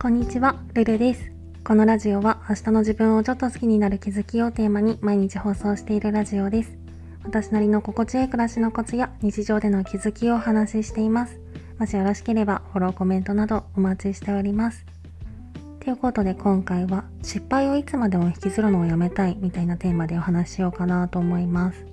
[0.00, 1.32] こんにちは、ルルです。
[1.64, 6.78] このラジオは明日の自分をちょっと好きになる気づきをテーマに毎日放送しているラジオです。
[7.24, 11.40] 私なりの心地よい暮らしのコツや日常での気づきをお話ししています。
[11.80, 14.86] もしよろしければフォローコメントなどお待ちしております。
[15.80, 21.84] ということで今回は失敗をいつまでも引きずるのをやめたいみたいなテーマでお話ししようかなと思います。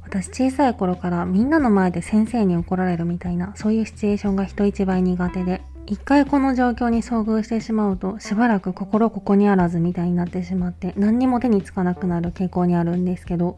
[0.00, 13.56] 私小さい頃からみんなの前で先生に怒られるみたいなそういうシチュエーションが人一倍苦手で一回この状況に遭遇してしまうとしばらく心ここにあらずみたいになってしまって何にも手につかなくなる傾向にあるんですけど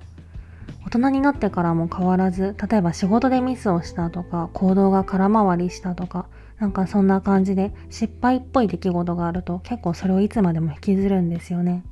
[0.84, 6.26] 大人になってからも変わらず例えば仕事でミスをしたとか行動が空回りしたとか
[6.58, 11.82] なんかそんな感じで失敗っぽい出来事があると結構それをいつまでも引きずるんですよね。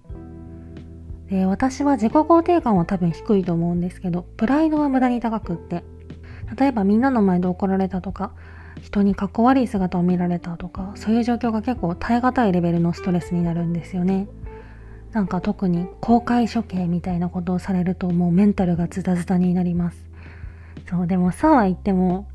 [1.30, 5.82] で私は自己肯定感は多分低いと思うんですけどプライドは無駄に高くって
[6.58, 8.32] 例えばみんなの前で怒られたとか
[8.82, 14.28] 人にかっこ悪い姿を見られたとかそういう状況が結構耐え難いレベルのストレスになるんですよね。
[15.12, 20.06] なんか特に公開処刑みたいなことをされるともうメンタルがズタズタになります。
[20.90, 22.28] そうでもそうは言っても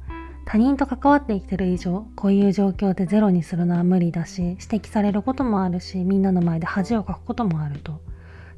[0.46, 7.94] 他人と関わって生きてる以上こういう状況でゼロにするのは無理だし指摘されることもあるしみんなの前で恥をかくこともあると。
[7.94, 7.96] っ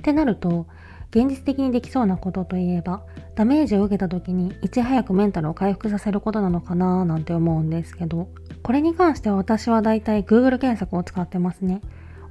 [0.03, 0.67] てなると
[1.13, 3.03] 現実的にできそうなことといえば
[3.35, 8.29] ダメージを受けた時にいち早くメンタルを回復させることなのかななんて思うんですけど
[8.63, 11.81] これに関しては私はだいたい Google 検索を使ってますね。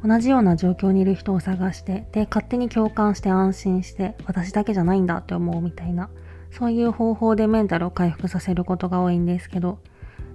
[0.04, 6.10] 同じような状況にいる人を探してで勝手に共感して安心して私だけじゃないんだって思うみたいな
[6.50, 9.78] そういう方法でメンタルを回復させることが多いんですけど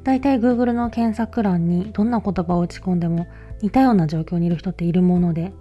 [0.05, 3.27] だいたい Google の検索欄にどんな言葉を打ち込んでも
[3.61, 5.51] 似たような状況にいる人っているもので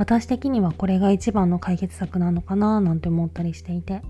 [0.00, 4.00] 私的にはこれが一番の解決策なのかななんて思ったりしていて。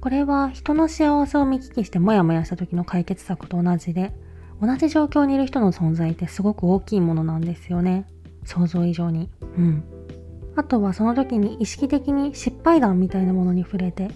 [0.00, 4.12] これは人の幸せを見聞きしてモヤモヤした時の解決策と同じで
[4.60, 8.06] 同じ状況にいる人の存在ってすごく大きいものなんですよね。
[8.44, 9.28] 想像以上に。
[9.58, 9.84] うん。
[10.56, 14.08] あとはその時に意識的に失敗談みたいなものに触れて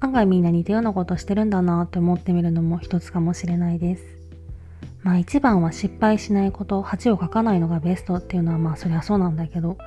[0.00, 4.04] 案外みんな似たようなことしてるんだなって思ってみるのも一つかもしれないです。
[5.02, 9.78] まあ一番は失敗しないこと恥をかかないのがベストっていうのはまあそりゃそうなんだけど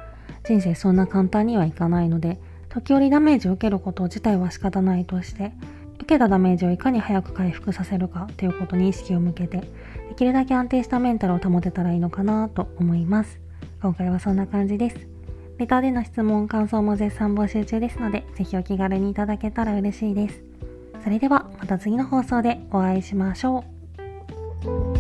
[0.45, 2.39] 人生そんな簡単にはいかないので
[2.69, 5.53] 時折ダメージを受けること自体は仕方ないとして
[5.95, 9.61] 受けたダメージをいかに早く回復させるかということに意識を向けて
[10.09, 13.39] できるだけ安定したメンタルを保てたらいいのかなと思います。
[13.81, 15.07] 今回はそんな感じです。
[15.57, 20.44] レターでの質問感想も絶賛募集中ですのでぜひお気軽にいただけたら嬉しいです。
[21.03, 23.63] それではまた次の放送でお会いしましょ
[24.94, 24.94] う。